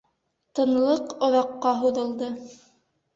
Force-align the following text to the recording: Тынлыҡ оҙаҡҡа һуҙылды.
Тынлыҡ 0.59 1.13
оҙаҡҡа 1.27 1.73
һуҙылды. 1.83 2.31